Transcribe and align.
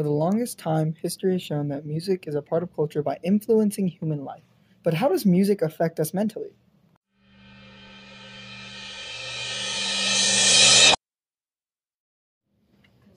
For 0.00 0.04
the 0.04 0.10
longest 0.10 0.58
time, 0.58 0.94
history 1.02 1.32
has 1.32 1.42
shown 1.42 1.68
that 1.68 1.84
music 1.84 2.26
is 2.26 2.34
a 2.34 2.40
part 2.40 2.62
of 2.62 2.74
culture 2.74 3.02
by 3.02 3.18
influencing 3.22 3.86
human 3.86 4.24
life. 4.24 4.44
But 4.82 4.94
how 4.94 5.08
does 5.08 5.26
music 5.26 5.60
affect 5.60 6.00
us 6.00 6.14
mentally? 6.14 6.54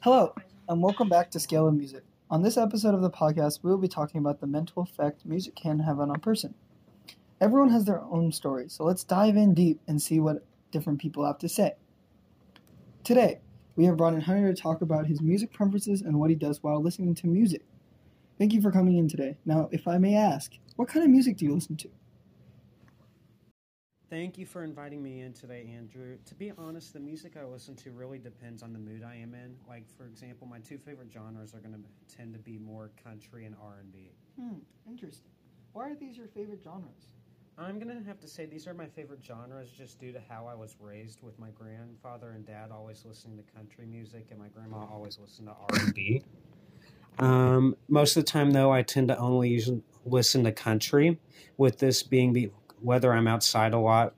Hello, 0.02 0.36
and 0.68 0.84
welcome 0.84 1.08
back 1.08 1.32
to 1.32 1.40
Scale 1.40 1.70
of 1.70 1.74
Music. 1.74 2.04
On 2.30 2.42
this 2.42 2.58
episode 2.58 2.94
of 2.94 3.02
the 3.02 3.10
podcast, 3.10 3.60
we 3.64 3.70
will 3.70 3.78
be 3.78 3.88
talking 3.88 4.20
about 4.20 4.42
the 4.42 4.48
mental 4.48 4.84
effect 4.84 5.26
music 5.26 5.56
can 5.56 5.80
have 5.80 6.02
on 6.02 6.12
a 6.12 6.20
person. 6.20 6.54
Everyone 7.40 7.70
has 7.70 7.86
their 7.86 8.02
own 8.02 8.34
story, 8.34 8.68
so 8.68 8.84
let's 8.84 9.06
dive 9.06 9.38
in 9.38 9.54
deep 9.54 9.80
and 9.88 10.02
see 10.02 10.20
what 10.20 10.46
different 10.72 11.00
people 11.00 11.26
have 11.26 11.38
to 11.38 11.48
say. 11.48 11.76
Today, 13.06 13.40
we 13.76 13.86
have 13.86 13.98
brought 13.98 14.14
in 14.14 14.22
Hunter 14.22 14.54
to 14.54 14.62
talk 14.62 14.82
about 14.82 15.08
his 15.08 15.22
music 15.22 15.52
preferences 15.52 16.02
and 16.02 16.20
what 16.20 16.30
he 16.30 16.36
does 16.36 16.62
while 16.62 16.82
listening 16.82 17.16
to 17.16 17.28
music. 17.28 17.64
Thank 18.38 18.54
you 18.54 18.62
for 18.62 18.72
coming 18.72 18.98
in 18.98 19.08
today. 19.08 19.38
Now, 19.46 19.70
if 19.72 19.88
I 19.88 19.98
may 19.98 20.16
ask, 20.16 20.52
what 20.76 20.88
kind 20.88 21.04
of 21.04 21.12
music 21.12 21.38
do 21.38 21.46
you 21.46 21.54
listen 21.54 21.76
to? 21.78 21.90
Thank 24.10 24.38
you 24.38 24.46
for 24.46 24.64
inviting 24.64 25.02
me 25.02 25.22
in 25.22 25.34
today, 25.34 25.68
Andrew. 25.76 26.18
To 26.26 26.36
be 26.36 26.52
honest, 26.56 26.94
the 26.94 27.00
music 27.00 27.34
I 27.36 27.46
listen 27.46 27.76
to 27.78 27.92
really 27.92 28.20
depends 28.20 28.62
on 28.62 28.72
the 28.72 28.78
mood 28.78 29.04
I 29.04 29.16
am 29.16 29.34
in. 29.34 29.56
Like, 29.68 29.86
for 29.98 30.06
example, 30.06 30.46
my 30.46 30.60
two 30.60 30.78
favorite 30.78 31.10
genres 31.12 31.56
are 31.56 31.60
going 31.60 31.74
to 31.74 32.16
tend 32.16 32.34
to 32.34 32.40
be 32.40 32.60
more 32.60 32.92
country 33.04 33.46
and 33.46 33.56
R&B. 33.60 34.12
Hmm, 34.40 34.60
interesting. 34.88 35.32
Why 35.72 35.90
are 35.90 35.96
these 35.96 36.16
your 36.16 36.28
favorite 36.28 36.62
genres? 36.64 37.16
I'm 37.58 37.80
going 37.80 37.96
to 37.96 38.04
have 38.08 38.20
to 38.20 38.28
say 38.28 38.46
these 38.46 38.68
are 38.68 38.74
my 38.74 38.88
favorite 38.88 39.20
genres 39.24 39.70
just 39.70 40.00
due 40.00 40.12
to 40.12 40.20
how 40.28 40.48
I 40.48 40.56
was 40.56 40.76
raised 40.80 41.22
with 41.22 41.38
my 41.38 41.50
grandfather 41.52 42.32
and 42.32 42.46
dad 42.46 42.72
always 42.72 43.06
listening 43.06 43.38
to 43.38 43.44
country 43.56 43.86
music 43.86 44.28
and 44.32 44.40
my 44.40 44.48
grandma 44.48 44.88
always 44.92 45.20
listened 45.20 45.48
to 45.48 45.54
R&B. 45.78 46.24
Um, 47.20 47.76
most 47.88 48.18
of 48.18 48.26
the 48.26 48.32
time, 48.32 48.52
though, 48.52 48.72
I 48.72 48.82
tend 48.82 49.10
to 49.10 49.18
only 49.18 49.62
listen 50.06 50.44
to 50.46 50.52
country, 50.52 51.20
with 51.58 51.78
this 51.78 52.02
being 52.02 52.34
the 52.34 52.52
whether 52.82 53.14
I'm 53.14 53.28
outside 53.28 53.74
a 53.74 53.80
lot, 53.80 54.16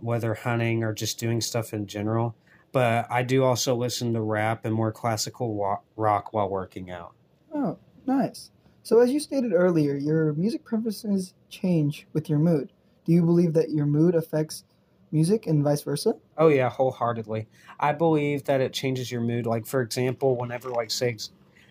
whether 0.00 0.34
hunting 0.34 0.84
or 0.84 0.92
just 0.92 1.18
doing 1.18 1.40
stuff 1.40 1.72
in 1.72 1.86
general. 1.86 2.36
But 2.72 3.06
I 3.10 3.22
do 3.22 3.42
also 3.42 3.74
listen 3.74 4.12
to 4.12 4.20
rap 4.20 4.66
and 4.66 4.74
more 4.74 4.92
classical 4.92 5.80
rock 5.96 6.32
while 6.34 6.50
working 6.50 6.90
out. 6.90 7.14
Oh, 7.54 7.78
nice. 8.04 8.50
So, 8.86 9.00
as 9.00 9.10
you 9.10 9.18
stated 9.18 9.52
earlier, 9.52 9.96
your 9.96 10.32
music 10.34 10.64
preferences 10.64 11.34
change 11.48 12.06
with 12.12 12.30
your 12.30 12.38
mood. 12.38 12.70
Do 13.04 13.10
you 13.10 13.24
believe 13.24 13.52
that 13.54 13.70
your 13.70 13.84
mood 13.84 14.14
affects 14.14 14.62
music 15.10 15.48
and 15.48 15.64
vice 15.64 15.82
versa? 15.82 16.14
Oh 16.38 16.46
yeah, 16.46 16.70
wholeheartedly. 16.70 17.48
I 17.80 17.90
believe 17.90 18.44
that 18.44 18.60
it 18.60 18.72
changes 18.72 19.10
your 19.10 19.22
mood. 19.22 19.44
Like 19.44 19.66
for 19.66 19.80
example, 19.80 20.36
whenever 20.36 20.70
like 20.70 20.92
say 20.92 21.16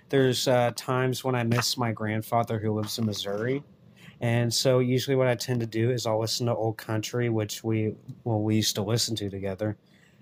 there's 0.09 0.49
uh, 0.49 0.73
times 0.75 1.23
when 1.23 1.35
I 1.35 1.43
miss 1.43 1.77
my 1.77 1.93
grandfather 1.93 2.59
who 2.59 2.73
lives 2.73 2.99
in 2.99 3.05
Missouri, 3.05 3.63
and 4.19 4.53
so 4.53 4.79
usually 4.79 5.15
what 5.15 5.27
I 5.27 5.35
tend 5.35 5.61
to 5.61 5.65
do 5.65 5.91
is 5.91 6.05
I'll 6.05 6.19
listen 6.19 6.47
to 6.47 6.53
old 6.53 6.75
country, 6.75 7.29
which 7.29 7.63
we 7.63 7.95
well 8.25 8.41
we 8.41 8.57
used 8.57 8.75
to 8.75 8.81
listen 8.81 9.15
to 9.15 9.29
together, 9.29 9.77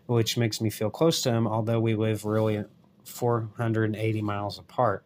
which 0.05 0.38
makes 0.38 0.61
me 0.61 0.69
feel 0.69 0.91
close 0.91 1.23
to 1.23 1.31
him, 1.31 1.47
although 1.47 1.80
we 1.80 1.95
live 1.95 2.23
really 2.23 2.63
480 3.03 4.22
miles 4.22 4.59
apart. 4.59 5.03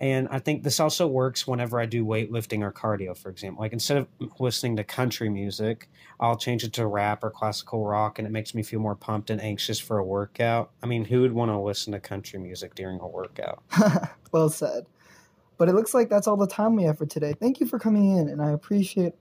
And 0.00 0.28
I 0.30 0.38
think 0.38 0.62
this 0.62 0.80
also 0.80 1.06
works 1.06 1.46
whenever 1.46 1.78
I 1.78 1.84
do 1.84 2.06
weightlifting 2.06 2.62
or 2.62 2.72
cardio, 2.72 3.14
for 3.14 3.28
example. 3.28 3.62
Like 3.62 3.74
instead 3.74 3.98
of 3.98 4.08
listening 4.38 4.76
to 4.76 4.84
country 4.84 5.28
music, 5.28 5.90
I'll 6.18 6.38
change 6.38 6.64
it 6.64 6.72
to 6.74 6.86
rap 6.86 7.22
or 7.22 7.30
classical 7.30 7.84
rock, 7.84 8.18
and 8.18 8.26
it 8.26 8.30
makes 8.30 8.54
me 8.54 8.62
feel 8.62 8.80
more 8.80 8.94
pumped 8.94 9.28
and 9.28 9.42
anxious 9.42 9.78
for 9.78 9.98
a 9.98 10.04
workout. 10.04 10.70
I 10.82 10.86
mean, 10.86 11.04
who 11.04 11.20
would 11.20 11.32
want 11.32 11.50
to 11.50 11.60
listen 11.60 11.92
to 11.92 12.00
country 12.00 12.38
music 12.38 12.74
during 12.74 12.98
a 13.00 13.06
workout? 13.06 13.62
well 14.32 14.48
said. 14.48 14.86
But 15.58 15.68
it 15.68 15.74
looks 15.74 15.92
like 15.92 16.08
that's 16.08 16.26
all 16.26 16.38
the 16.38 16.46
time 16.46 16.76
we 16.76 16.84
have 16.84 16.96
for 16.96 17.04
today. 17.04 17.34
Thank 17.38 17.60
you 17.60 17.66
for 17.66 17.78
coming 17.78 18.16
in, 18.16 18.30
and 18.30 18.40
I 18.40 18.52
appreciate 18.52 19.12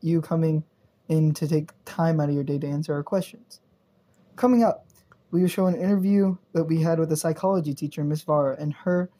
you 0.00 0.20
coming 0.20 0.62
in 1.08 1.34
to 1.34 1.48
take 1.48 1.72
time 1.84 2.20
out 2.20 2.28
of 2.28 2.34
your 2.36 2.44
day 2.44 2.58
to 2.60 2.66
answer 2.68 2.94
our 2.94 3.02
questions. 3.02 3.60
Coming 4.36 4.62
up, 4.62 4.86
we 5.32 5.40
will 5.40 5.48
show 5.48 5.66
an 5.66 5.74
interview 5.74 6.36
that 6.52 6.62
we 6.62 6.80
had 6.80 7.00
with 7.00 7.10
a 7.10 7.16
psychology 7.16 7.74
teacher, 7.74 8.04
Miss 8.04 8.22
Vara, 8.22 8.56
and 8.60 8.72
her 8.72 9.10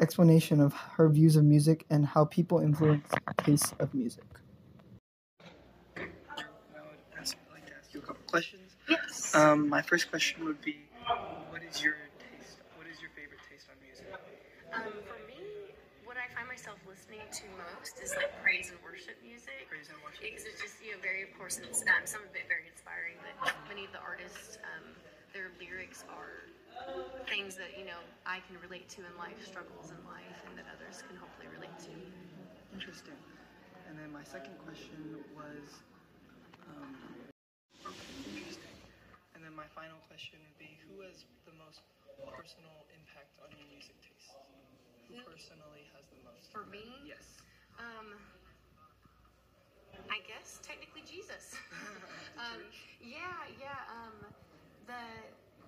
explanation 0.00 0.60
of 0.60 0.72
her 0.74 1.08
views 1.08 1.36
of 1.36 1.44
music 1.44 1.86
and 1.90 2.04
how 2.06 2.24
people 2.24 2.60
influence 2.60 3.08
taste 3.38 3.74
of 3.78 3.92
music. 3.94 4.24
I 5.96 6.02
like 7.52 7.66
to 7.66 7.72
ask 7.78 7.92
you 7.94 8.00
a 8.00 8.02
couple 8.02 8.22
questions. 8.26 8.76
Yes. 8.88 9.34
Um, 9.34 9.68
my 9.68 9.82
first 9.82 10.10
question 10.10 10.44
would 10.44 10.60
be, 10.60 10.76
what 11.50 11.62
is 11.62 11.82
your 11.82 11.94
taste? 12.20 12.60
What 12.76 12.86
is 12.86 13.00
your 13.00 13.10
favorite 13.16 13.40
taste 13.48 13.66
on 13.72 13.76
music? 13.82 14.06
Um, 14.74 14.92
for 15.08 15.18
me, 15.26 15.72
what 16.04 16.16
I 16.20 16.28
find 16.34 16.46
myself 16.46 16.76
listening 16.86 17.24
to 17.32 17.44
most 17.56 17.98
is 18.02 18.14
like 18.14 18.30
praise 18.42 18.70
and 18.70 18.78
worship 18.84 19.16
music. 19.24 19.66
Praise 19.68 19.88
and 19.88 19.98
worship. 20.04 20.22
Because 20.22 20.44
it's 20.44 20.60
just 20.60 20.76
you 20.84 20.92
know 20.92 21.00
very 21.00 21.24
of 21.24 21.32
course 21.38 21.58
it's 21.58 21.82
um, 21.88 22.04
some 22.04 22.22
of 22.22 22.30
it 22.36 22.46
very 22.46 22.68
inspiring, 22.68 23.16
but 23.24 23.54
many 23.66 23.88
of 23.88 23.92
the 23.96 24.02
artists, 24.04 24.60
um, 24.62 24.92
their 25.32 25.50
lyrics 25.58 26.04
are 26.12 26.44
things 27.46 27.62
that 27.62 27.78
you 27.78 27.86
know 27.86 28.02
I 28.26 28.42
can 28.50 28.58
relate 28.58 28.90
to 28.98 29.06
in 29.06 29.14
life, 29.14 29.38
struggles 29.38 29.94
in 29.94 30.00
life, 30.02 30.34
and 30.50 30.58
that 30.58 30.66
others 30.66 31.06
can 31.06 31.14
hopefully 31.14 31.46
relate 31.46 31.78
to. 31.86 31.94
Interesting. 32.74 33.14
And 33.86 33.94
then 33.94 34.10
my 34.10 34.26
second 34.26 34.58
question 34.66 34.98
was, 35.30 35.62
um, 36.66 36.90
interesting. 38.34 38.74
And 39.38 39.46
then 39.46 39.54
my 39.54 39.70
final 39.78 39.94
question 40.10 40.42
would 40.42 40.58
be, 40.58 40.74
who 40.90 41.06
has 41.06 41.22
the 41.46 41.54
most 41.54 41.86
personal 42.34 42.74
impact 42.90 43.38
on 43.38 43.54
your 43.54 43.70
music 43.70 43.94
taste? 44.02 44.34
Who 45.06 45.22
personally 45.22 45.86
has 45.94 46.02
the 46.10 46.18
most? 46.26 46.50
For 46.50 46.66
me? 46.66 46.82
Yes. 47.06 47.46
Um, 47.78 48.18
I 50.10 50.18
guess 50.26 50.58
technically 50.66 51.06
Jesus. 51.06 51.54
um, 52.42 52.58
yeah, 52.98 53.38
yeah. 53.54 53.86
Um, 53.86 54.34
the 54.90 54.98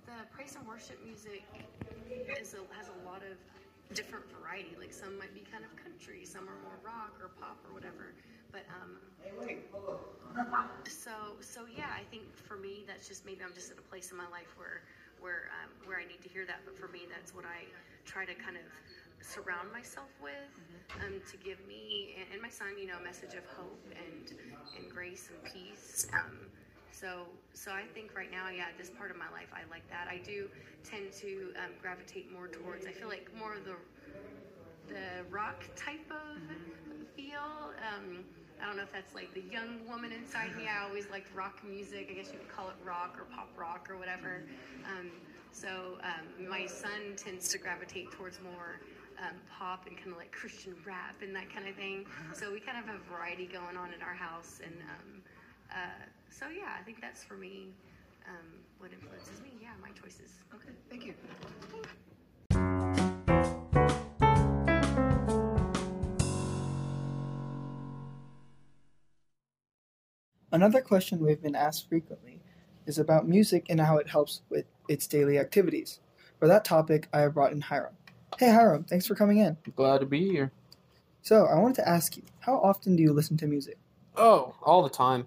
the 0.08 0.24
praise 0.32 0.56
and 0.56 0.64
worship 0.64 0.96
music 1.04 1.44
is 2.40 2.56
a, 2.56 2.64
has 2.72 2.88
a 2.88 2.98
lot 3.04 3.20
of 3.20 3.36
different 3.92 4.24
variety. 4.32 4.72
Like 4.80 4.92
some 4.92 5.20
might 5.20 5.36
be 5.36 5.44
kind 5.44 5.64
of 5.68 5.72
country, 5.76 6.24
some 6.24 6.48
are 6.48 6.56
more 6.64 6.80
rock 6.80 7.20
or 7.20 7.28
pop 7.36 7.60
or 7.68 7.76
whatever. 7.76 8.16
But 8.48 8.64
um, 8.72 8.96
so 10.88 11.36
so 11.44 11.68
yeah, 11.68 11.92
I 11.92 12.08
think 12.08 12.24
for 12.32 12.56
me 12.56 12.88
that's 12.88 13.04
just 13.04 13.28
maybe 13.28 13.44
I'm 13.44 13.52
just 13.52 13.70
at 13.70 13.76
a 13.76 13.84
place 13.84 14.10
in 14.10 14.16
my 14.16 14.28
life 14.32 14.48
where 14.56 14.80
where 15.20 15.52
um, 15.60 15.68
where 15.84 16.00
I 16.00 16.08
need 16.08 16.24
to 16.24 16.30
hear 16.32 16.48
that. 16.48 16.64
But 16.64 16.80
for 16.80 16.88
me, 16.88 17.04
that's 17.04 17.36
what 17.36 17.44
I 17.44 17.68
try 18.08 18.24
to 18.24 18.32
kind 18.32 18.56
of 18.56 18.64
surround 19.20 19.68
myself 19.76 20.08
with 20.24 20.48
um, 21.04 21.20
to 21.28 21.36
give 21.36 21.60
me 21.68 22.16
and, 22.16 22.32
and, 22.32 22.40
my 22.40 22.48
son, 22.48 22.72
you 22.80 22.86
know, 22.86 22.96
a 22.96 23.04
message 23.04 23.36
of 23.36 23.44
hope 23.52 23.84
and 23.92 24.32
and 24.72 24.88
grace 24.88 25.28
and 25.28 25.52
peace. 25.52 26.08
Um, 26.16 26.48
so, 26.92 27.26
so 27.52 27.70
I 27.70 27.82
think 27.94 28.14
right 28.14 28.30
now, 28.30 28.48
yeah, 28.48 28.66
this 28.76 28.90
part 28.90 29.10
of 29.10 29.16
my 29.16 29.28
life, 29.30 29.48
I 29.52 29.68
like 29.70 29.88
that. 29.90 30.08
I 30.10 30.18
do 30.18 30.48
tend 30.84 31.12
to 31.20 31.52
um, 31.56 31.72
gravitate 31.80 32.32
more 32.32 32.48
towards. 32.48 32.86
I 32.86 32.92
feel 32.92 33.08
like 33.08 33.30
more 33.38 33.54
of 33.54 33.64
the 33.64 33.76
the 34.88 35.22
rock 35.30 35.64
type 35.76 36.10
of 36.10 36.40
feel. 37.14 37.74
Um, 37.76 38.24
I 38.60 38.66
don't 38.66 38.76
know 38.76 38.82
if 38.82 38.92
that's 38.92 39.14
like 39.14 39.32
the 39.34 39.44
young 39.52 39.86
woman 39.86 40.12
inside 40.12 40.56
me. 40.56 40.64
I 40.66 40.84
always 40.88 41.08
liked 41.10 41.34
rock 41.34 41.60
music. 41.62 42.08
I 42.10 42.14
guess 42.14 42.32
you 42.32 42.38
could 42.38 42.48
call 42.48 42.68
it 42.68 42.76
rock 42.84 43.16
or 43.18 43.24
pop 43.34 43.50
rock 43.56 43.88
or 43.90 43.98
whatever. 43.98 44.44
Um, 44.86 45.10
so 45.52 45.98
um, 46.02 46.48
my 46.48 46.66
son 46.66 47.16
tends 47.16 47.48
to 47.50 47.58
gravitate 47.58 48.10
towards 48.12 48.40
more 48.40 48.80
um, 49.20 49.36
pop 49.50 49.86
and 49.86 49.96
kind 49.96 50.12
of 50.12 50.16
like 50.16 50.32
Christian 50.32 50.74
rap 50.86 51.16
and 51.22 51.34
that 51.36 51.52
kind 51.52 51.68
of 51.68 51.74
thing. 51.74 52.06
So 52.34 52.52
we 52.52 52.60
kind 52.60 52.78
of 52.78 52.86
have 52.86 53.00
variety 53.02 53.46
going 53.46 53.76
on 53.76 53.92
in 53.92 54.02
our 54.02 54.14
house 54.14 54.60
and. 54.64 54.74
Um, 54.82 55.22
uh, 55.70 56.04
so 56.30 56.46
yeah, 56.48 56.76
I 56.78 56.82
think 56.82 57.00
that's 57.00 57.24
for 57.24 57.34
me 57.34 57.68
um, 58.26 58.46
what 58.78 58.92
influences 58.92 59.40
me. 59.42 59.50
Yeah, 59.60 59.70
my 59.80 59.90
choices. 59.90 60.32
Okay, 60.54 60.70
thank 60.88 61.06
you. 61.06 61.14
Another 70.50 70.80
question 70.80 71.20
we've 71.20 71.42
been 71.42 71.54
asked 71.54 71.88
frequently 71.88 72.40
is 72.86 72.98
about 72.98 73.28
music 73.28 73.66
and 73.68 73.80
how 73.80 73.98
it 73.98 74.08
helps 74.08 74.40
with 74.48 74.64
its 74.88 75.06
daily 75.06 75.38
activities. 75.38 76.00
For 76.38 76.48
that 76.48 76.64
topic, 76.64 77.08
I 77.12 77.20
have 77.20 77.34
brought 77.34 77.52
in 77.52 77.60
Hiram. 77.60 77.94
Hey 78.38 78.50
Hiram, 78.50 78.84
thanks 78.84 79.06
for 79.06 79.14
coming 79.14 79.38
in. 79.38 79.58
Glad 79.76 80.00
to 80.00 80.06
be 80.06 80.28
here. 80.28 80.52
So, 81.20 81.44
I 81.46 81.58
wanted 81.58 81.74
to 81.76 81.88
ask 81.88 82.16
you, 82.16 82.22
how 82.40 82.56
often 82.58 82.96
do 82.96 83.02
you 83.02 83.12
listen 83.12 83.36
to 83.38 83.46
music? 83.46 83.76
Oh, 84.16 84.54
all 84.62 84.82
the 84.82 84.88
time 84.88 85.26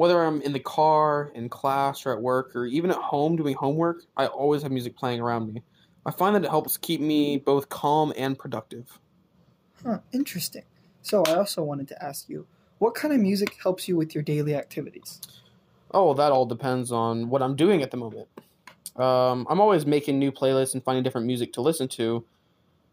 whether 0.00 0.24
I'm 0.24 0.40
in 0.40 0.54
the 0.54 0.60
car, 0.60 1.30
in 1.34 1.50
class, 1.50 2.06
or 2.06 2.12
at 2.14 2.22
work, 2.22 2.56
or 2.56 2.64
even 2.64 2.90
at 2.90 2.96
home 2.96 3.36
doing 3.36 3.54
homework, 3.54 4.04
I 4.16 4.28
always 4.28 4.62
have 4.62 4.72
music 4.72 4.96
playing 4.96 5.20
around 5.20 5.52
me. 5.52 5.62
I 6.06 6.10
find 6.10 6.34
that 6.34 6.42
it 6.42 6.48
helps 6.48 6.78
keep 6.78 7.02
me 7.02 7.36
both 7.36 7.68
calm 7.68 8.10
and 8.16 8.38
productive. 8.38 8.98
Huh, 9.84 9.98
interesting. 10.12 10.62
So 11.02 11.22
I 11.26 11.34
also 11.34 11.62
wanted 11.62 11.86
to 11.88 12.02
ask 12.02 12.30
you, 12.30 12.46
what 12.78 12.94
kind 12.94 13.12
of 13.12 13.20
music 13.20 13.58
helps 13.62 13.88
you 13.88 13.96
with 13.98 14.14
your 14.14 14.24
daily 14.24 14.54
activities? 14.54 15.20
Oh, 15.92 16.06
well, 16.06 16.14
that 16.14 16.32
all 16.32 16.46
depends 16.46 16.90
on 16.90 17.28
what 17.28 17.42
I'm 17.42 17.54
doing 17.54 17.82
at 17.82 17.90
the 17.90 17.98
moment. 17.98 18.26
Um, 18.96 19.46
I'm 19.50 19.60
always 19.60 19.84
making 19.84 20.18
new 20.18 20.32
playlists 20.32 20.72
and 20.72 20.82
finding 20.82 21.04
different 21.04 21.26
music 21.26 21.52
to 21.52 21.60
listen 21.60 21.88
to. 21.88 22.24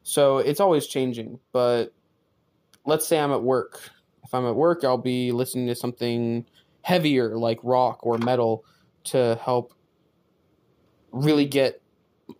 So 0.04 0.40
it's 0.40 0.60
always 0.60 0.88
changing. 0.88 1.40
But 1.54 1.94
let's 2.86 3.08
say 3.08 3.18
I'm 3.18 3.32
at 3.32 3.44
work. 3.44 3.92
If 4.26 4.34
I'm 4.34 4.46
at 4.46 4.58
work, 4.58 4.84
I'll 4.84 4.98
be 4.98 5.32
listening 5.32 5.68
to 5.68 5.76
something 5.76 6.46
heavier 6.88 7.36
like 7.36 7.60
rock 7.64 8.00
or 8.02 8.18
metal 8.18 8.64
to 9.04 9.38
help 9.44 9.74
really 11.12 11.44
get 11.44 11.82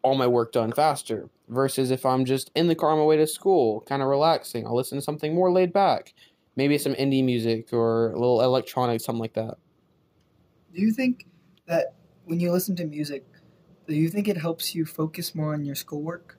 all 0.04 0.16
my 0.16 0.26
work 0.26 0.54
done 0.54 0.72
faster. 0.72 1.30
Versus 1.50 1.92
if 1.92 2.06
I'm 2.06 2.24
just 2.24 2.50
in 2.56 2.68
the 2.68 2.76
car 2.76 2.92
on 2.92 2.98
my 2.98 3.04
way 3.04 3.18
to 3.18 3.28
school, 3.28 3.82
kind 3.82 4.02
of 4.02 4.08
relaxing, 4.08 4.66
I'll 4.66 4.76
listen 4.76 4.98
to 4.98 5.02
something 5.02 5.36
more 5.36 5.52
laid 5.52 5.74
back. 5.74 6.14
Maybe 6.56 6.78
some 6.78 6.94
indie 6.94 7.24
music 7.26 7.74
or 7.74 8.12
a 8.12 8.20
little 8.20 8.42
electronic, 8.42 9.02
something 9.02 9.20
like 9.20 9.34
that. 9.34 9.58
Do 10.74 10.82
you 10.82 10.92
think 10.92 11.26
that 11.66 11.96
when 12.24 12.40
you 12.40 12.50
listen 12.54 12.78
to 12.78 12.86
music, 12.86 13.26
do 13.86 13.96
you 13.96 14.08
think 14.08 14.30
it 14.30 14.38
helps 14.38 14.74
you 14.74 14.86
focus 14.86 15.36
more 15.36 15.54
on 15.54 15.66
your 15.66 15.76
schoolwork? 15.76 16.38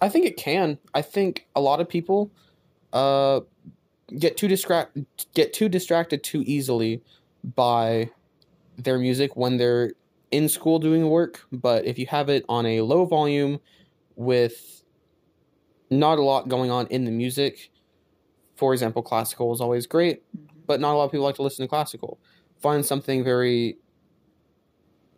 I 0.00 0.08
think 0.08 0.26
it 0.26 0.36
can. 0.36 0.78
I 0.94 1.02
think 1.02 1.48
a 1.56 1.60
lot 1.60 1.80
of 1.80 1.88
people 1.88 2.30
uh, 2.92 3.40
get 4.18 4.36
too 4.36 4.48
distract 4.48 4.98
get 5.34 5.52
too 5.52 5.68
distracted 5.68 6.22
too 6.22 6.42
easily 6.46 7.02
by 7.54 8.10
their 8.76 8.98
music 8.98 9.36
when 9.36 9.56
they're 9.56 9.92
in 10.30 10.48
school 10.48 10.78
doing 10.78 11.08
work. 11.08 11.40
But 11.52 11.84
if 11.84 11.98
you 11.98 12.06
have 12.06 12.28
it 12.28 12.44
on 12.48 12.66
a 12.66 12.80
low 12.80 13.04
volume 13.04 13.60
with 14.16 14.82
not 15.90 16.18
a 16.18 16.22
lot 16.22 16.48
going 16.48 16.70
on 16.70 16.86
in 16.88 17.04
the 17.04 17.10
music, 17.10 17.70
for 18.56 18.72
example, 18.72 19.02
classical 19.02 19.52
is 19.52 19.60
always 19.60 19.86
great, 19.86 20.22
but 20.66 20.80
not 20.80 20.94
a 20.94 20.96
lot 20.96 21.04
of 21.04 21.12
people 21.12 21.24
like 21.24 21.36
to 21.36 21.42
listen 21.42 21.64
to 21.64 21.68
classical. 21.68 22.18
Find 22.60 22.84
something 22.84 23.22
very 23.22 23.76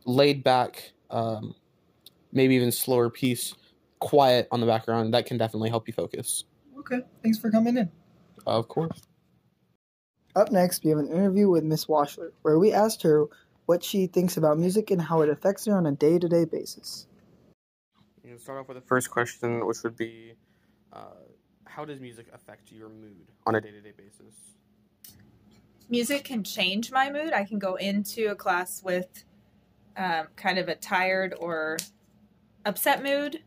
laid 0.04 0.42
back, 0.42 0.92
um, 1.10 1.54
maybe 2.32 2.54
even 2.56 2.72
slower 2.72 3.08
piece, 3.08 3.54
quiet 4.00 4.48
on 4.50 4.60
the 4.60 4.66
background. 4.66 5.14
That 5.14 5.26
can 5.26 5.38
definitely 5.38 5.70
help 5.70 5.86
you 5.86 5.94
focus. 5.94 6.44
Okay, 6.78 7.00
thanks 7.22 7.38
for 7.38 7.50
coming 7.50 7.76
in. 7.76 7.90
Of 8.48 8.66
course. 8.68 9.02
Up 10.34 10.50
next, 10.50 10.82
we 10.82 10.90
have 10.90 10.98
an 10.98 11.08
interview 11.08 11.50
with 11.50 11.64
Miss 11.64 11.84
Washler, 11.84 12.32
where 12.42 12.58
we 12.58 12.72
asked 12.72 13.02
her 13.02 13.26
what 13.66 13.84
she 13.84 14.06
thinks 14.06 14.38
about 14.38 14.58
music 14.58 14.90
and 14.90 15.02
how 15.02 15.20
it 15.20 15.28
affects 15.28 15.66
her 15.66 15.76
on 15.76 15.84
a 15.84 15.92
day 15.92 16.18
to 16.18 16.28
day 16.28 16.46
basis. 16.46 17.06
You 18.24 18.30
can 18.30 18.38
start 18.38 18.58
off 18.58 18.68
with 18.68 18.78
the 18.78 18.86
first 18.86 19.10
question, 19.10 19.66
which 19.66 19.82
would 19.82 19.96
be 19.96 20.32
uh, 20.94 21.26
How 21.66 21.84
does 21.84 22.00
music 22.00 22.26
affect 22.32 22.72
your 22.72 22.88
mood 22.88 23.26
on 23.46 23.54
a 23.54 23.60
day 23.60 23.70
to 23.70 23.80
day 23.82 23.92
basis? 23.96 24.34
music 25.90 26.24
can 26.24 26.42
change 26.42 26.90
my 26.90 27.10
mood. 27.10 27.32
I 27.32 27.44
can 27.44 27.58
go 27.58 27.74
into 27.76 28.30
a 28.30 28.34
class 28.34 28.82
with 28.82 29.24
um, 29.96 30.28
kind 30.36 30.58
of 30.58 30.68
a 30.68 30.74
tired 30.74 31.34
or 31.38 31.76
upset 32.64 33.02
mood, 33.02 33.42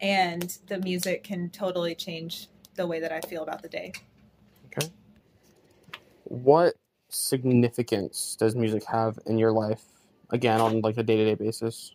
and 0.00 0.58
the 0.66 0.78
music 0.78 1.22
can 1.22 1.50
totally 1.50 1.94
change 1.94 2.48
the 2.74 2.86
way 2.86 3.00
that 3.00 3.12
I 3.12 3.20
feel 3.20 3.42
about 3.42 3.62
the 3.62 3.68
day. 3.68 3.92
Okay. 4.76 4.90
What 6.24 6.74
significance 7.08 8.36
does 8.38 8.54
music 8.54 8.84
have 8.84 9.18
in 9.26 9.38
your 9.38 9.52
life? 9.52 9.82
Again, 10.30 10.60
on 10.60 10.80
like 10.80 10.96
a 10.96 11.02
day 11.02 11.16
to 11.16 11.24
day 11.24 11.34
basis. 11.34 11.92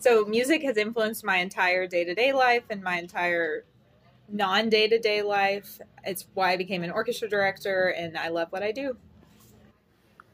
So, 0.00 0.24
music 0.26 0.62
has 0.62 0.76
influenced 0.76 1.24
my 1.24 1.38
entire 1.38 1.86
day 1.86 2.04
to 2.04 2.14
day 2.14 2.32
life 2.32 2.62
and 2.70 2.82
my 2.82 2.98
entire 2.98 3.64
non 4.28 4.68
day 4.68 4.86
to 4.86 4.98
day 4.98 5.22
life. 5.22 5.80
It's 6.04 6.26
why 6.34 6.52
I 6.52 6.56
became 6.56 6.84
an 6.84 6.90
orchestra 6.90 7.28
director, 7.28 7.88
and 7.88 8.16
I 8.16 8.28
love 8.28 8.52
what 8.52 8.62
I 8.62 8.70
do. 8.70 8.96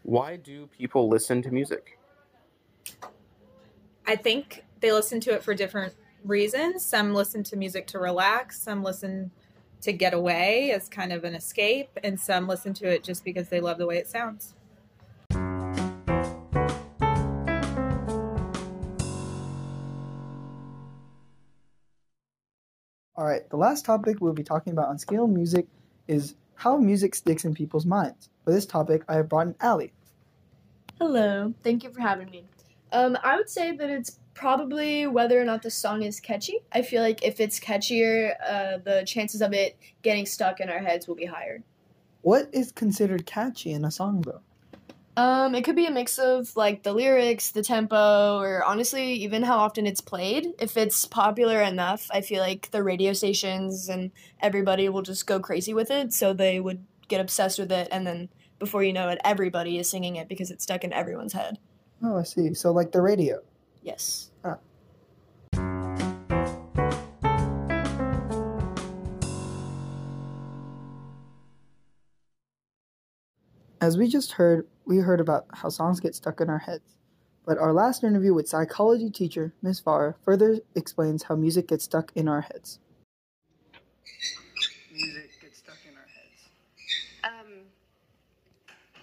Why 0.02 0.36
do 0.36 0.66
people 0.66 1.08
listen 1.08 1.40
to 1.42 1.50
music? 1.50 1.98
I 4.06 4.16
think 4.16 4.64
they 4.80 4.92
listen 4.92 5.18
to 5.20 5.32
it 5.32 5.42
for 5.42 5.54
different 5.54 5.94
reasons. 6.24 6.84
Some 6.84 7.14
listen 7.14 7.42
to 7.44 7.56
music 7.56 7.86
to 7.88 7.98
relax, 7.98 8.60
some 8.60 8.82
listen 8.82 9.30
to 9.82 9.92
get 9.92 10.14
away 10.14 10.70
as 10.70 10.88
kind 10.88 11.12
of 11.12 11.24
an 11.24 11.34
escape, 11.34 11.90
and 12.02 12.18
some 12.18 12.48
listen 12.48 12.72
to 12.74 12.88
it 12.88 13.04
just 13.04 13.24
because 13.24 13.50
they 13.50 13.60
love 13.60 13.78
the 13.78 13.86
way 13.86 13.98
it 13.98 14.08
sounds. 14.08 14.54
All 23.16 23.24
right, 23.24 23.48
the 23.48 23.56
last 23.56 23.84
topic 23.84 24.20
we'll 24.20 24.32
be 24.32 24.42
talking 24.42 24.72
about 24.72 24.88
on 24.88 24.98
Scale 24.98 25.28
Music 25.28 25.66
is 26.08 26.34
how 26.56 26.76
music 26.76 27.14
sticks 27.14 27.44
in 27.44 27.54
people's 27.54 27.86
minds. 27.86 28.28
For 28.44 28.52
this 28.52 28.66
topic, 28.66 29.02
I 29.08 29.14
have 29.14 29.28
brought 29.28 29.46
in 29.46 29.54
Allie. 29.60 29.92
Hello, 30.98 31.52
thank 31.62 31.84
you 31.84 31.90
for 31.90 32.00
having 32.00 32.30
me. 32.30 32.44
Um, 32.92 33.18
I 33.22 33.36
would 33.36 33.48
say 33.48 33.76
that 33.76 33.90
it's 33.90 34.18
probably 34.34 35.06
whether 35.06 35.40
or 35.40 35.44
not 35.44 35.62
the 35.62 35.70
song 35.70 36.02
is 36.02 36.20
catchy. 36.20 36.58
I 36.72 36.82
feel 36.82 37.02
like 37.02 37.24
if 37.24 37.40
it's 37.40 37.58
catchier, 37.58 38.34
uh, 38.46 38.78
the 38.84 39.04
chances 39.06 39.40
of 39.40 39.52
it 39.52 39.76
getting 40.02 40.26
stuck 40.26 40.60
in 40.60 40.68
our 40.68 40.80
heads 40.80 41.08
will 41.08 41.14
be 41.14 41.26
higher. 41.26 41.62
What 42.22 42.48
is 42.52 42.72
considered 42.72 43.26
catchy 43.26 43.72
in 43.72 43.84
a 43.84 43.90
song, 43.90 44.22
though? 44.22 44.40
Um, 45.16 45.54
it 45.54 45.62
could 45.62 45.76
be 45.76 45.86
a 45.86 45.92
mix 45.92 46.18
of 46.18 46.56
like 46.56 46.82
the 46.82 46.92
lyrics, 46.92 47.52
the 47.52 47.62
tempo, 47.62 48.38
or 48.38 48.64
honestly, 48.64 49.12
even 49.12 49.44
how 49.44 49.58
often 49.58 49.86
it's 49.86 50.00
played. 50.00 50.48
If 50.58 50.76
it's 50.76 51.04
popular 51.04 51.60
enough, 51.60 52.08
I 52.10 52.20
feel 52.20 52.40
like 52.40 52.70
the 52.72 52.82
radio 52.82 53.12
stations 53.12 53.88
and 53.88 54.10
everybody 54.40 54.88
will 54.88 55.02
just 55.02 55.26
go 55.26 55.38
crazy 55.38 55.72
with 55.72 55.90
it, 55.90 56.12
so 56.12 56.32
they 56.32 56.58
would 56.58 56.84
get 57.06 57.20
obsessed 57.20 57.60
with 57.60 57.70
it, 57.70 57.86
and 57.92 58.04
then 58.06 58.28
before 58.58 58.82
you 58.82 58.92
know 58.92 59.08
it, 59.08 59.20
everybody 59.24 59.78
is 59.78 59.88
singing 59.88 60.16
it 60.16 60.28
because 60.28 60.50
it's 60.50 60.64
stuck 60.64 60.82
in 60.82 60.92
everyone's 60.92 61.32
head. 61.32 61.58
Oh, 62.02 62.18
I 62.18 62.24
see. 62.24 62.52
So, 62.54 62.72
like 62.72 62.90
the 62.90 63.00
radio. 63.00 63.40
Yes. 63.84 64.30
As 73.80 73.98
we 73.98 74.08
just 74.08 74.32
heard, 74.32 74.66
we 74.86 74.96
heard 74.96 75.20
about 75.20 75.44
how 75.52 75.68
songs 75.68 76.00
get 76.00 76.14
stuck 76.14 76.40
in 76.40 76.48
our 76.48 76.60
heads. 76.60 76.96
But 77.44 77.58
our 77.58 77.74
last 77.74 78.02
interview 78.02 78.32
with 78.32 78.48
psychology 78.48 79.10
teacher 79.10 79.52
Miss 79.60 79.78
Farr 79.78 80.16
further 80.24 80.60
explains 80.74 81.24
how 81.24 81.36
music 81.36 81.68
gets 81.68 81.84
stuck 81.84 82.10
in 82.14 82.26
our 82.26 82.40
heads. 82.40 82.78
Music 84.90 85.30
gets 85.42 85.58
stuck 85.58 85.76
in 85.86 85.94
our 85.94 86.08
heads. 86.08 86.48
Um, 87.24 87.64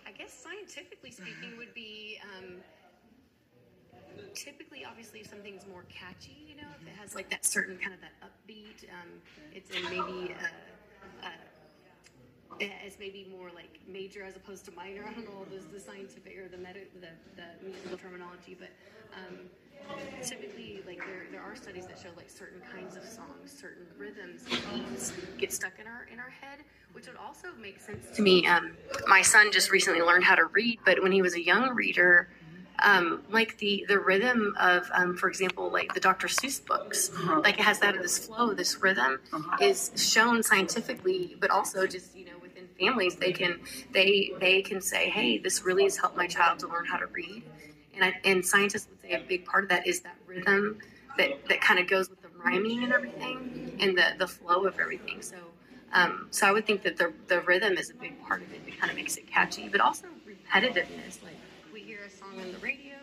I 0.07 0.11
guess 0.13 0.33
scientifically 0.33 1.11
speaking 1.11 1.55
would 1.59 1.75
be 1.75 2.17
um, 2.39 2.55
typically, 4.33 4.85
obviously, 4.85 5.19
if 5.19 5.29
something's 5.29 5.65
more 5.67 5.83
catchy, 5.89 6.45
you 6.47 6.55
know, 6.55 6.67
if 6.79 6.87
it 6.87 6.93
has 6.99 7.15
like 7.15 7.29
that 7.29 7.45
certain 7.45 7.77
kind 7.77 7.93
of 7.93 8.01
that 8.01 8.13
upbeat, 8.21 8.89
um, 8.89 9.09
it's 9.53 9.69
in 9.71 9.83
maybe 9.85 10.33
uh, 10.33 11.25
uh, 11.25 11.29
it's 12.59 12.99
maybe 12.99 13.27
more 13.31 13.49
like 13.55 13.79
major 13.87 14.23
as 14.23 14.35
opposed 14.35 14.65
to 14.65 14.71
minor. 14.71 15.03
I 15.07 15.13
don't 15.13 15.25
know 15.25 15.45
the, 15.49 15.65
the 15.73 15.79
scientific 15.79 16.37
or 16.37 16.47
the 16.47 16.57
meta, 16.57 16.81
the, 16.99 17.07
the 17.35 17.65
musical 17.65 17.97
terminology, 17.97 18.55
but 18.59 18.69
um, 19.15 19.37
typically, 20.21 20.81
like 20.85 20.99
there, 20.99 21.25
there 21.31 21.41
are 21.41 21.55
studies 21.55 21.87
that 21.87 21.97
show 21.99 22.09
like 22.15 22.29
certain 22.29 22.61
kinds 22.71 22.95
of 22.95 23.03
songs, 23.03 23.51
certain 23.51 23.85
rhythms, 23.97 24.45
beats 24.73 25.13
get 25.37 25.51
stuck 25.51 25.79
in 25.79 25.87
our 25.87 26.07
in 26.11 26.19
our 26.19 26.29
head, 26.29 26.59
which 26.93 27.07
would 27.07 27.17
also 27.17 27.47
make 27.59 27.79
sense 27.79 28.15
to 28.15 28.21
me. 28.21 28.45
Um, 28.47 28.71
my 29.07 29.21
son 29.21 29.51
just 29.51 29.71
recently 29.71 30.01
learned 30.01 30.23
how 30.23 30.35
to 30.35 30.45
read, 30.45 30.79
but 30.85 31.01
when 31.01 31.11
he 31.11 31.21
was 31.21 31.35
a 31.35 31.43
young 31.43 31.73
reader. 31.75 32.29
Um, 32.83 33.23
like 33.29 33.57
the 33.59 33.85
the 33.87 33.99
rhythm 33.99 34.55
of, 34.59 34.89
um, 34.93 35.15
for 35.15 35.29
example, 35.29 35.71
like 35.71 35.93
the 35.93 35.99
Dr. 35.99 36.27
Seuss 36.27 36.65
books, 36.65 37.11
like 37.43 37.59
it 37.59 37.63
has 37.63 37.79
that 37.79 37.95
this 38.01 38.17
flow, 38.25 38.53
this 38.53 38.81
rhythm 38.81 39.19
is 39.61 39.91
shown 39.95 40.41
scientifically, 40.43 41.35
but 41.39 41.51
also 41.51 41.85
just 41.85 42.15
you 42.15 42.25
know 42.25 42.37
within 42.41 42.67
families 42.79 43.15
they 43.17 43.31
can 43.33 43.59
they 43.93 44.35
they 44.39 44.61
can 44.61 44.81
say, 44.81 45.09
hey, 45.09 45.37
this 45.37 45.63
really 45.63 45.83
has 45.83 45.97
helped 45.97 46.17
my 46.17 46.27
child 46.27 46.59
to 46.59 46.67
learn 46.67 46.85
how 46.85 46.97
to 46.97 47.05
read, 47.07 47.43
and 47.93 48.03
I, 48.03 48.13
and 48.25 48.45
scientists 48.45 48.87
would 48.89 49.01
say 49.01 49.11
a 49.11 49.19
big 49.19 49.45
part 49.45 49.63
of 49.63 49.69
that 49.69 49.85
is 49.87 50.01
that 50.01 50.17
rhythm 50.25 50.79
that 51.17 51.45
that 51.49 51.61
kind 51.61 51.79
of 51.79 51.87
goes 51.87 52.09
with 52.09 52.21
the 52.21 52.29
rhyming 52.43 52.83
and 52.83 52.93
everything, 52.93 53.75
and 53.79 53.97
the 53.97 54.15
the 54.17 54.27
flow 54.27 54.65
of 54.65 54.79
everything. 54.79 55.21
So. 55.21 55.35
Um, 55.93 56.27
so 56.31 56.47
I 56.47 56.51
would 56.51 56.65
think 56.65 56.83
that 56.83 56.97
the 56.97 57.13
the 57.27 57.41
rhythm 57.41 57.77
is 57.77 57.89
a 57.89 57.93
big 57.93 58.19
part 58.21 58.41
of 58.41 58.51
it. 58.53 58.61
It 58.65 58.79
kind 58.79 58.89
of 58.89 58.95
makes 58.95 59.17
it 59.17 59.27
catchy, 59.27 59.67
but 59.69 59.81
also 59.81 60.07
repetitiveness. 60.25 61.21
Like 61.21 61.41
hear 62.01 62.09
a 62.09 62.17
song 62.17 62.33
on 62.39 62.51
the 62.51 62.57
radio, 62.59 62.95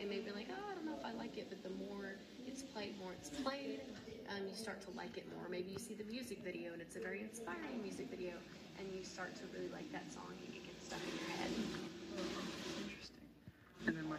and 0.00 0.08
maybe 0.08 0.30
like, 0.30 0.46
oh, 0.50 0.70
I 0.70 0.74
don't 0.76 0.86
know 0.86 0.94
if 0.96 1.04
I 1.04 1.12
like 1.18 1.36
it, 1.36 1.48
but 1.48 1.64
the 1.64 1.70
more 1.90 2.14
it's 2.46 2.62
played, 2.62 2.96
more 3.00 3.10
it's 3.12 3.28
played, 3.28 3.80
um, 4.30 4.46
you 4.48 4.54
start 4.54 4.80
to 4.82 4.90
like 4.96 5.16
it 5.16 5.26
more. 5.34 5.48
Maybe 5.50 5.72
you 5.72 5.78
see 5.78 5.94
the 5.94 6.04
music 6.04 6.38
video, 6.44 6.72
and 6.72 6.80
it's 6.80 6.94
a 6.94 7.00
very 7.00 7.22
inspiring 7.22 7.82
music 7.82 8.08
video, 8.08 8.34
and 8.78 8.86
you 8.94 9.02
start 9.02 9.34
to 9.36 9.42
really 9.52 9.68
like 9.72 9.90
that 9.90 10.12
song, 10.12 10.30
and 10.46 10.54
it 10.54 10.62
gets 10.64 10.86
stuck 10.86 11.00
in 11.02 11.18
your 11.18 11.26
head. 11.38 11.50
Interesting. 12.84 13.26
And 13.88 13.96
then 13.96 14.06
my... 14.08 14.18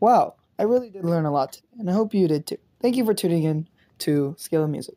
Wow, 0.00 0.34
I 0.58 0.64
really 0.64 0.90
did 0.90 1.04
learn 1.04 1.24
a 1.24 1.30
lot 1.30 1.60
and 1.78 1.88
I 1.88 1.92
hope 1.92 2.12
you 2.14 2.26
did 2.28 2.46
too. 2.46 2.58
Thank 2.82 2.96
you 2.96 3.04
for 3.04 3.14
tuning 3.14 3.44
in 3.44 3.68
to 4.00 4.34
Scale 4.38 4.64
of 4.64 4.70
Music. 4.70 4.96